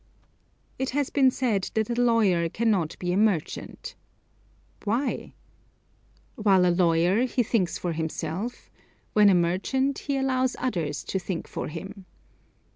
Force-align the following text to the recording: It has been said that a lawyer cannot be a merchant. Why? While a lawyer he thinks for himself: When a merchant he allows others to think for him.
It 0.79 0.89
has 0.97 1.11
been 1.11 1.29
said 1.29 1.69
that 1.75 1.91
a 1.95 2.01
lawyer 2.01 2.49
cannot 2.49 2.97
be 2.97 3.13
a 3.13 3.17
merchant. 3.17 3.93
Why? 4.83 5.35
While 6.33 6.65
a 6.65 6.73
lawyer 6.73 7.27
he 7.27 7.43
thinks 7.43 7.77
for 7.77 7.93
himself: 7.93 8.71
When 9.13 9.29
a 9.29 9.35
merchant 9.35 9.99
he 9.99 10.17
allows 10.17 10.55
others 10.57 11.03
to 11.03 11.19
think 11.19 11.47
for 11.47 11.67
him. 11.67 12.05